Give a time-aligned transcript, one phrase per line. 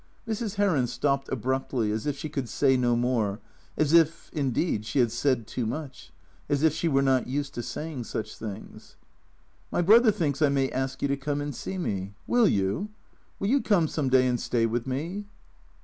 [0.27, 0.55] Mrs.
[0.55, 3.39] Heron stopped abruptly, as if she could say no more,
[3.77, 6.11] as if, indeed, she had said too much,
[6.49, 8.95] as if she were not used to saying such things."
[9.71, 12.15] My brother thinks I may ask you to come and see me.
[12.25, 12.89] Will you?
[13.37, 15.27] Will you come some day and stay with me